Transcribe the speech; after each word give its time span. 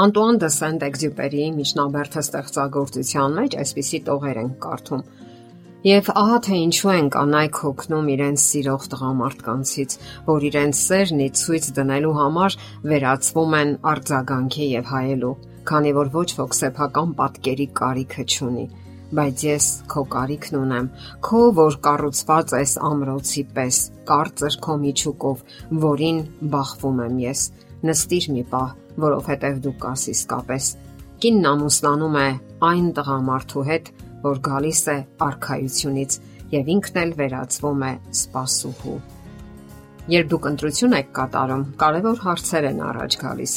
Անտուան 0.00 0.38
դե 0.40 0.48
Սենտ-Էքզյուպերիի 0.54 1.46
միջնաբերդը 1.56 2.20
ստեղծագործության 2.24 3.34
մեջ 3.38 3.56
այսպիսի 3.62 3.98
տողեր 4.06 4.38
են 4.40 4.50
կարդում. 4.64 5.02
Եվ 5.80 6.10
ահա 6.20 6.38
թե 6.46 6.56
ինչու 6.60 6.90
են 6.92 7.06
կանայք 7.16 7.60
հոգնում 7.64 8.08
իրենց 8.14 8.42
սիրող 8.44 8.86
տղամարդկանցից, 8.92 9.96
որ 10.26 10.46
իրենց 10.50 10.80
սերն 10.80 11.22
ի 11.24 11.28
ցույց 11.40 11.68
դնելու 11.78 12.14
համար 12.20 12.56
վերածվում 12.92 13.56
են 13.60 13.72
արձագանքի 13.92 14.66
եւ 14.70 14.90
հայելու, 14.94 15.34
քանի 15.70 15.94
որ 16.00 16.12
ոչ 16.20 16.28
ոք 16.40 16.56
սեփական 16.60 17.16
պատկերի 17.20 17.66
կարիքը 17.80 18.26
չունի 18.30 18.66
բայց 19.10 19.42
ես 19.42 19.64
քո 19.90 20.02
կարիքն 20.12 20.58
ունեմ, 20.60 20.88
քո 21.26 21.40
որ 21.56 21.78
կառուցված 21.86 22.52
ես 22.60 22.74
ամրոցի 22.90 23.42
պես, 23.56 23.78
կարծր 24.10 24.58
քո 24.66 24.76
միջուկով, 24.84 25.40
որին 25.84 26.20
բախվում 26.52 27.02
եմ 27.08 27.18
ես։ 27.24 27.42
Նստիր 27.90 28.28
մի 28.36 28.44
պահ, 28.52 28.70
որովհետև 29.04 29.60
դու 29.64 29.74
կաս 29.84 30.06
իսկապես 30.14 30.68
կինն 31.20 31.48
ամուսնանում 31.50 32.14
է 32.20 32.28
այն 32.70 32.86
տղամարդու 32.96 33.64
հետ, 33.70 33.88
որ 34.24 34.38
գալիս 34.50 34.82
է 34.88 34.98
արխայությունից 35.26 36.16
եւ 36.54 36.70
ինքն 36.74 37.00
էլ 37.02 37.12
վերածվում 37.20 37.84
է 37.86 37.92
սպասուհու։ 38.20 39.00
Երբ 40.10 40.30
դուք 40.32 40.48
ընտրություն 40.50 40.96
եք 41.00 41.10
կատարում, 41.20 41.66
կարևոր 41.80 42.22
հարցեր 42.24 42.70
են 42.70 42.80
առաջ 42.88 43.18
գալիս։ 43.20 43.52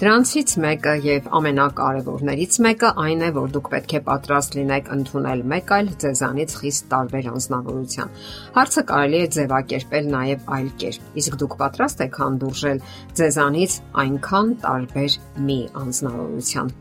Դրանցից 0.00 0.52
մեկը 0.64 0.92
եւ 1.04 1.26
ամենակարևորներից 1.36 2.54
մեկը 2.64 2.92
այն 3.02 3.24
է, 3.26 3.28
որ 3.36 3.50
դուք 3.56 3.68
պետք 3.74 3.94
է 3.98 4.00
պատրաստ 4.06 4.56
լինեք 4.56 4.88
ընդունել 4.96 5.42
մեկ 5.52 5.74
այլ 5.76 5.92
ձեզանից 6.06 6.56
խիստ 6.62 6.88
տարբեր 6.94 7.30
անznավորության։ 7.34 8.16
Հարցը 8.56 8.86
կարելի 8.94 9.20
է 9.20 9.30
ձևակերպել 9.36 10.12
նաեւ 10.16 10.52
այլ 10.56 10.74
կերպ։ 10.80 11.14
Իսկ 11.20 11.40
դուք 11.44 11.56
պատրաստ 11.64 12.04
եք 12.08 12.20
հանդուրժել 12.24 12.84
ձեզանից 13.20 13.80
այնքան 14.04 14.54
տարբեր 14.64 15.18
մի 15.50 15.64
անznավորության։ 15.84 16.78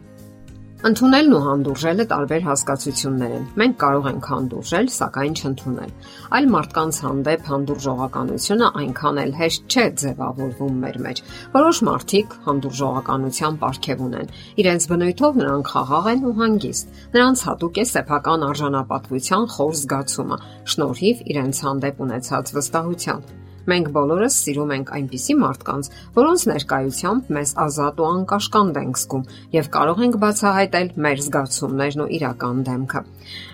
Ընդունելն 0.79 1.33
ու 1.35 1.39
հանդուրժելը 1.43 2.03
տարբեր 2.07 2.43
հասկացություններ 2.45 3.31
են։ 3.35 3.47
Մենք 3.59 3.73
կարող 3.81 4.05
ենք 4.09 4.27
հանդուրժել, 4.31 4.85
սակայն 4.95 5.33
չընդունել։ 5.39 5.89
Այլ 6.37 6.45
մարդկանց 6.53 6.99
հանդեպ 7.03 7.49
հանդուրժողականությունը 7.49 8.69
այնքան 8.79 9.19
էլ 9.23 9.33
հեշտ 9.39 9.75
չէ 9.75 9.83
ձևավորվում 10.03 10.77
մեր 10.85 10.99
մեջ։ 11.03 11.21
Որոշ 11.57 11.81
մարդիկ 11.89 12.37
հանդուրժողականության 12.47 13.59
պարգև 13.65 14.05
ունեն։ 14.07 14.31
Իրենց 14.63 14.87
բնույթով 14.93 15.41
նրանք 15.43 15.73
խաղաղ 15.75 16.09
են 16.15 16.23
ու 16.23 16.33
հանգիստ։ 16.39 16.95
Նրանց 17.19 17.43
հատուկ 17.49 17.83
է 17.83 17.85
սեփական 17.91 18.47
արժանապատվության 18.53 19.51
խոր 19.59 19.75
զգացումը, 19.83 20.41
շնորհիվ 20.63 21.27
իրենց 21.35 21.63
հանդեպ 21.67 22.03
ունեցած 22.07 22.55
վստահության։ 22.55 23.29
Մենք 23.69 23.89
բոլորս 23.95 24.35
սիրում 24.43 24.71
ենք 24.75 24.91
այնպիսի 24.97 25.33
մարդկանց, 25.39 25.89
որոնց 26.15 26.43
ներկայությամբ 26.49 27.31
մեզ 27.35 27.51
ազատ 27.65 27.99
ու 27.99 28.07
անկաշկանդ 28.09 28.79
ենք 28.79 28.99
զգում 29.01 29.25
եւ 29.55 29.69
կարող 29.75 30.01
ենք 30.05 30.15
բացահայտել 30.23 30.89
մեր 31.05 31.21
զգացումներն 31.25 32.03
ու 32.05 32.09
իրական 32.19 32.63
դեմքը։ 32.69 33.01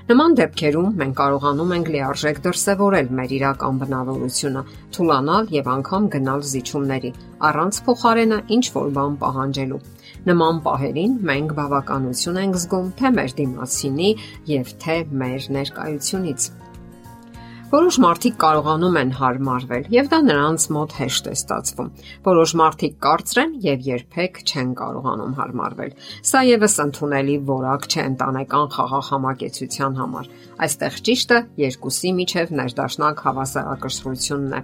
Նման 0.06 0.36
դեպքերում 0.40 0.90
մենք 1.02 1.16
կարողանում 1.20 1.74
ենք 1.76 1.88
լիարժեք 1.96 2.42
դրսևորել 2.46 3.08
մեր 3.20 3.32
իրական 3.40 3.80
բնավորությունը, 3.82 4.62
թուլանալ 4.96 5.50
եւ 5.56 5.70
անգամ 5.76 6.10
գնալ 6.16 6.46
զիջումների, 6.52 7.12
առանց 7.50 7.80
փոխարենը 7.90 8.40
ինչ 8.56 8.66
որ 8.76 8.94
բան 9.00 9.18
պահանջելու։ 9.26 9.82
Նման 10.30 10.62
պահերին 10.66 11.18
մենք 11.32 11.58
բավականություն 11.60 12.40
ենք 12.46 12.62
զգում 12.62 12.94
թե 13.02 13.12
մեր 13.18 13.36
դիմացինի 13.42 14.12
եւ 14.54 14.72
թե 14.86 14.96
մեր 15.26 15.50
ներկայությունից։ 15.58 16.50
Որոշ 17.66 17.98
մարդիկ 18.04 18.36
կարողանում 18.42 18.98
են 19.00 19.12
հարմարվել, 19.18 19.86
եւ 19.90 20.10
դա 20.12 20.18
նրանց 20.26 20.66
մոտ 20.76 20.92
հեշտ 21.00 21.30
է 21.30 21.32
ստացվում։ 21.34 21.88
Որոշ 22.28 22.52
մարդիկ 22.62 23.00
կարծր 23.06 23.40
են 23.42 23.56
եւ 23.66 23.88
երբեք 23.90 24.38
չեն 24.46 24.76
կարողանում 24.82 25.34
հարմարվել։ 25.40 25.96
Սա 26.30 26.44
եւս 26.46 26.76
ընդունելի 26.86 27.38
որակ 27.50 27.88
չէ 27.90 28.06
ընտանեկան 28.12 28.70
խաղաղ 28.76 29.10
համակեցության 29.10 29.98
համար։ 30.02 30.30
Այստեղ 30.66 31.00
ճիշտը 31.10 31.42
երկուսի 31.66 32.14
միջև 32.22 32.54
ներդաշնակ 32.62 33.26
հավասարակշռությունն 33.26 34.56
է։ 34.56 34.62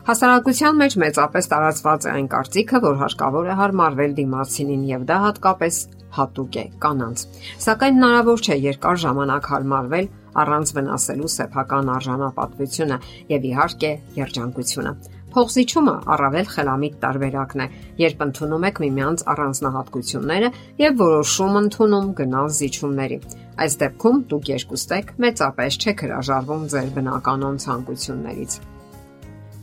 Հասարակության 0.00 0.78
մեջ 0.80 0.94
մեծապես 1.04 1.50
տարածված 1.50 2.04
է 2.08 2.10
այն 2.10 2.28
կարծիքը, 2.32 2.78
որ 2.88 2.94
հարկավոր 3.04 3.50
է 3.52 3.56
հարմարվել 3.60 4.14
դիմացինին 4.16 4.86
եւ 4.90 5.04
դա 5.10 5.18
հատկապես 5.28 5.80
հատուկ 6.16 6.56
է 6.56 6.64
կանանց։ 6.82 7.24
Սակայն 7.66 8.00
հնարավոր 8.00 8.40
չէ 8.40 8.56
երկար 8.64 9.00
ժամանակ 9.04 9.50
հարմարվել 9.52 10.08
առանց 10.42 10.72
վնասելու 10.76 11.30
սեփական 11.36 11.90
արժանապատվությունը 11.94 12.98
եւ 13.30 13.48
իհարկե 13.50 13.90
երջանկությունը։ 14.20 14.92
Փողզիչումը 15.30 15.92
առավել 16.10 16.48
խելամիտ 16.50 16.94
տարբերակն 17.04 17.60
է, 17.62 17.66
երբ 18.02 18.22
ընդունում 18.24 18.64
եք 18.66 18.80
միմյանց 18.82 19.22
առանձնահատկությունները 19.30 20.48
եւ 20.80 20.96
որոշում 21.00 21.58
ընդունում 21.60 22.08
գնալ 22.18 22.50
զիջումների։ 22.56 23.18
Այս 23.60 23.76
դեպքում 23.82 24.18
դուք 24.32 24.50
երկուստ 24.50 24.94
եք 24.98 25.14
մեծապես 25.22 25.78
չեք 25.84 26.04
հրաժարվում 26.06 26.66
ձեր 26.74 26.90
բնականon 26.98 27.62
ցանկություններից։ 27.66 28.58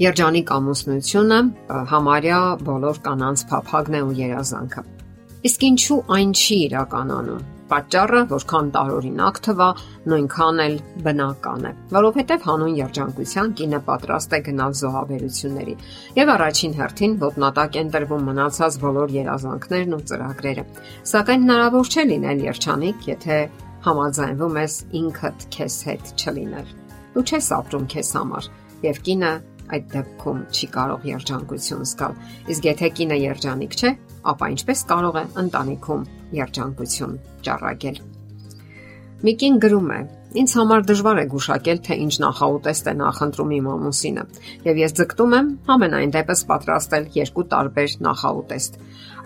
Երջանիկ 0.07 0.51
ամուսնությունը 0.53 1.41
համարյա 1.91 2.39
բոլոր 2.67 3.03
կանանց 3.07 3.45
փափագն 3.51 3.97
է 3.97 4.01
ու 4.07 4.17
երազանքը։ 4.23 4.87
Իսկ 5.51 5.69
ինչու 5.73 6.01
այն 6.17 6.33
չի 6.37 6.57
իրականանում։ 6.67 7.56
Պատճառը, 7.67 8.19
որքան 8.31 8.67
տարօրինակ 8.75 9.39
թվա, 9.47 9.67
նույնքան 10.07 10.61
էլ 10.63 10.75
բնական 11.03 11.65
է, 11.67 11.71
որովհետև 11.97 12.45
հանուն 12.47 12.77
երջանկության 12.77 13.51
կինը 13.59 13.79
պատրաստ 13.87 14.35
է 14.37 14.39
գնալ 14.47 14.77
զոհաբերությունների 14.81 15.75
եւ 16.19 16.31
առաջին 16.37 16.77
հերթին 16.79 17.17
ոտնատակ 17.23 17.79
են 17.81 17.91
տրվում 17.97 18.25
մնացած 18.31 18.79
բոլոր 18.87 19.15
երազանքներն 19.17 19.97
ու 19.97 20.01
ծրագրերը։ 20.11 20.65
Սակայն 21.11 21.45
հնարավոր 21.47 21.91
չէ 21.91 22.07
լինել 22.13 22.45
երջանիկ, 22.47 23.09
եթե 23.11 23.39
համաձայնվում 23.87 24.57
ես 24.63 24.79
ինքդ 25.01 25.47
քեզ 25.57 25.77
հետ 25.87 26.15
չլինել։ 26.17 26.73
Դու 27.17 27.27
չես 27.27 27.51
ապրում 27.57 27.85
քեզ 27.91 28.09
համար 28.17 28.49
եւ 28.87 28.97
կինը 29.07 29.31
այդ 29.75 29.87
դեպքում 29.93 30.43
չի 30.51 30.67
կարող 30.75 31.07
երջանկություն 31.11 31.87
զգալ։ 31.87 32.13
Իսկ 32.53 32.67
եթե 32.67 32.89
կինը 32.99 33.17
երջանիկ 33.23 33.77
չէ, 33.77 33.91
ապա 34.31 34.49
ինչպես 34.53 34.83
կարող 34.91 35.17
է 35.17 35.23
ընտանիքում 35.43 36.05
երջանկություն 36.37 37.17
ճառագել։ 37.47 37.99
Միկին 39.27 39.59
գրում 39.63 39.91
է. 39.97 39.99
Ինձ 40.37 40.51
համար 40.53 40.83
դժվար 40.85 41.17
է 41.17 41.21
գուշակել, 41.31 41.79
թե 41.87 41.95
ինչ 42.03 42.13
նախաուտեստ 42.21 42.87
է 42.87 42.93
նախընտրում 42.97 43.51
իմ 43.57 43.67
ամուսինը, 43.73 44.23
եւ 44.67 44.79
ես 44.83 44.91
ձգտում 44.99 45.31
եմ 45.37 45.47
ամենայն 45.73 46.11
դեպս 46.13 46.43
պատրաստել 46.51 47.07
երկու 47.15 47.45
տարբեր 47.53 47.95
նախաուտեստ։ 48.07 48.77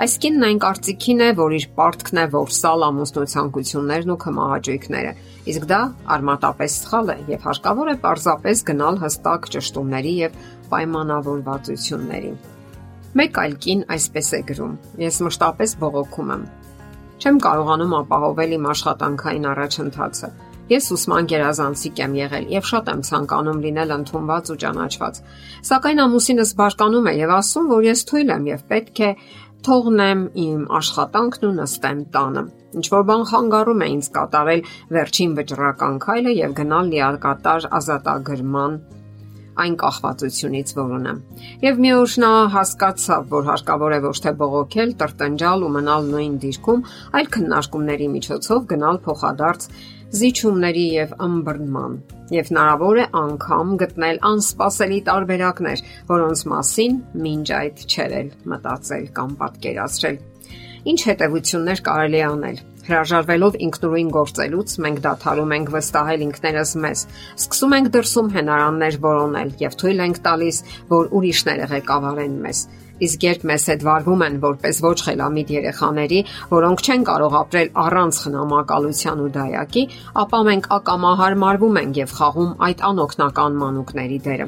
Այս 0.01 0.13
կինն 0.23 0.45
այն 0.47 0.61
կարծիքին 0.63 1.23
է, 1.25 1.27
որ 1.41 1.55
իր 1.57 1.65
պարտքն 1.81 2.21
է 2.21 2.25
որսալ 2.35 2.85
ամուսնության 2.87 3.49
ու 3.51 4.17
կմահաճույքները, 4.23 5.11
իսկ 5.51 5.65
դա 5.71 5.81
արմատապես 6.15 6.77
սխալ 6.85 7.11
է 7.11 7.17
եւ 7.33 7.43
հարկավոր 7.49 7.91
է 7.91 7.95
պարզապես 8.05 8.63
գնալ 8.71 9.01
հստակ 9.01 9.49
ճշտումների 9.51 10.13
եւ 10.21 10.39
պայմանավորվածությունների։ 10.71 12.31
Մեկ 13.19 13.41
այլ 13.41 13.57
կին 13.65 13.83
այսպես 13.91 14.31
է 14.31 14.41
գրում. 14.47 14.75
Ես 15.03 15.19
մշտապես 15.27 15.75
բողոքում 15.81 16.31
եմ։ 16.37 16.47
Չեմ 17.21 17.41
կարողանում 17.43 17.97
ապահովել 17.99 18.55
իմ 18.55 18.69
աշխատանքային 18.71 19.49
առաջընթացը։ 19.51 20.31
Ես 20.71 20.85
ուսման 20.95 21.25
գերազանցիկ 21.27 21.97
եմ 21.99 22.13
եղել 22.15 22.45
եւ 22.53 22.67
շատ 22.69 22.89
եմ 22.91 23.01
ցանկանում 23.07 23.57
լինել 23.65 23.89
ընդունված 23.97 24.51
ու 24.53 24.59
ճանաչված։ 24.61 25.17
Սակայն 25.67 26.01
ամուսինս 26.05 26.53
բարկանում 26.61 27.09
է 27.11 27.13
եւ 27.17 27.33
ասում, 27.37 27.65
որ 27.71 27.87
ես 27.89 28.03
թույլ 28.11 28.31
եմ 28.35 28.45
եւ 28.51 28.63
պետք 28.71 29.01
է 29.01 29.11
թողնեմ 29.67 30.21
իմ 30.45 30.61
աշխատանքն 30.79 31.43
ու 31.49 31.51
նստեմ 31.59 31.99
տանը։ 32.15 32.43
Ինչ 32.71 32.85
որ 32.95 33.03
բան 33.11 33.25
խանգարում 33.31 33.83
է 33.83 33.87
ինձ 33.91 34.07
կատարել 34.15 34.63
վերջին 34.95 35.35
վճռական 35.41 35.99
քայլը 36.07 36.33
եւ 36.39 36.55
գնալ 36.61 36.91
լիակատար 36.95 37.67
ազատագրման 37.81 38.79
այն 39.59 39.73
կախվածությունից, 39.81 40.73
որ 40.77 40.91
ունեմ։ 40.97 41.17
Եվ 41.65 41.81
մի 41.83 41.91
օր 41.97 42.13
նա 42.23 42.31
հասկացավ, 42.55 43.25
որ 43.31 43.47
հարկավոր 43.51 43.95
է 43.95 43.99
ոչ 44.05 44.15
թե 44.23 44.31
բողոքել, 44.41 44.93
տրտնջալ 45.01 45.65
ու 45.67 45.71
մնալ 45.75 46.07
նույն 46.11 46.37
դիրքում, 46.45 46.85
այլ 47.19 47.29
քննարկումների 47.35 48.07
միջոցով 48.15 48.65
գնալ 48.71 49.01
փոխադարձ 49.07 49.67
զիջումների 50.21 50.87
եւ 50.91 51.13
ըմբռնման։ 51.27 51.93
Եվ 52.31 52.49
հնարավոր 52.51 52.97
է 53.01 53.05
անգամ 53.21 53.71
գտնել 53.81 54.19
անսպասելի 54.31 54.99
տարբերակներ, 55.07 55.85
որոնց 56.11 56.43
մասին 56.51 56.99
մինչ 57.27 57.47
այդ 57.59 57.85
չեր 57.91 58.17
մտածել 58.51 59.07
կամ 59.19 59.37
պատկերացրել։ 59.43 60.19
Ինչ 60.91 60.99
հետևություններ 61.11 61.81
կարելի 61.85 62.19
է 62.21 62.27
անել 62.31 62.61
Հրաժարվելով 62.87 63.57
ինքնուրույն 63.65 64.07
գործելուց 64.15 64.71
մենք 64.85 65.01
դադարում 65.05 65.51
ենք 65.57 65.73
վստահել 65.75 66.23
ինքներս 66.25 66.71
մեզ։ 66.85 67.03
Սկսում 67.37 67.75
ենք 67.77 67.91
դրսում 67.95 68.31
հնարաններ 68.35 68.97
որոնել 69.05 69.51
եւ 69.61 69.75
թույլ 69.81 70.05
ենք 70.07 70.21
տալիս, 70.25 70.61
որ 70.89 71.11
ուրիշները 71.21 71.67
ղեկավարեն 71.75 72.39
մեզ։ 72.45 72.63
Իսկ 73.01 73.23
երբ 73.25 73.45
մեզ 73.49 73.63
հետ 73.71 73.85
վարվում 73.87 74.23
են 74.27 74.35
որպես 74.45 74.81
ոչ 74.85 74.97
խելամիտ 75.05 75.51
երեխաների, 75.55 76.19
որոնք 76.51 76.83
չեն 76.85 77.05
կարող 77.09 77.37
ապրել 77.41 77.69
առանց 77.81 78.19
խնամակալության 78.21 79.21
ու 79.21 79.29
դայակի, 79.37 79.83
ապա 80.21 80.39
մենք 80.51 80.69
ակամահարմարվում 80.77 81.79
ենք 81.81 81.99
եւ 82.01 82.13
խաղում 82.19 82.51
այդ 82.67 82.83
անօքնական 82.91 83.57
մանուկների 83.61 84.19
դերը։ 84.27 84.47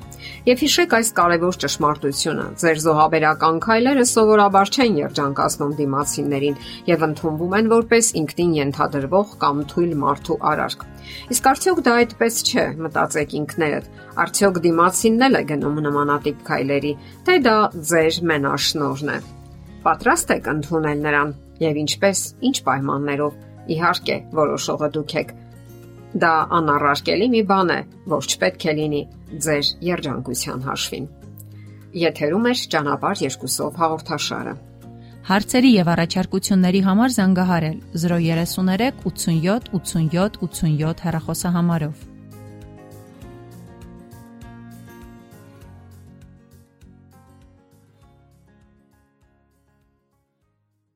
Եվ 0.54 0.64
հիշեք 0.64 0.96
այս 1.00 1.10
կարևոր 1.18 1.60
ճշմարտությունը. 1.64 2.46
ձեր 2.64 2.78
զոհաբերական 2.84 3.60
քայլերը 3.64 4.06
սովորաբար 4.14 4.74
չեն 4.74 4.98
երջանկացնում 5.04 5.76
դիմացիներին 5.82 6.60
եւ 6.94 7.06
ընդունվում 7.10 7.58
են 7.58 7.74
որպես 7.74 8.14
ինքնին 8.24 8.58
ենթադրվող 8.64 9.38
կամ 9.44 9.64
թույլ 9.74 9.94
մարդու 10.04 10.40
արարք։ 10.54 10.86
Իսկ 11.34 11.48
արդյոք 11.52 11.80
դա 11.84 11.94
այդպես 12.04 12.36
չէ, 12.48 12.66
մտածեք 12.84 13.34
ինքներդ։ 13.40 13.90
Արդյոք 14.24 14.60
դիմացինն 14.64 15.26
էլ 15.28 15.38
է 15.40 15.42
գնում 15.50 15.80
նմանատիպ 15.88 16.44
քայլերի, 16.48 16.94
թե 17.28 17.38
դա 17.48 17.56
ձեր 17.92 18.20
մենաշնորհն 18.44 19.10
է։ 19.13 19.18
Պատրաստ 19.84 20.31
եք 20.36 20.48
ընդունել 20.51 21.00
նրան 21.04 21.31
եւ 21.63 21.80
ինչպես, 21.84 22.19
ինչ 22.48 22.57
պայմաններով։ 22.68 23.40
Իհարկե, 23.74 24.18
որոշողը 24.36 24.90
դուք 24.98 25.16
եք։ 25.24 25.34
Դա 26.24 26.31
անառարկելի 26.60 27.28
մի 27.34 27.42
բան 27.50 27.74
է, 27.74 27.80
որ 28.12 28.28
չպետք 28.34 28.66
է 28.68 28.74
լինի 28.80 29.01
ձեր 29.48 29.72
երջանկության 29.88 30.63
հաշվին։ 30.68 31.07
Եթերում 32.04 32.48
է 32.51 32.54
ճանապարհ 32.74 33.24
երկուսով 33.24 33.81
հաղորդաշարը։ 33.84 34.56
Հարցերի 35.24 35.69
եւ 35.74 35.92
առաջարկությունների 35.94 36.81
համար 36.84 37.13
զանգահարել 37.18 37.78
033 38.04 39.04
87 39.07 39.69
87 39.80 40.42
87 40.44 41.06
հեռախոսահամարով։ 41.07 42.12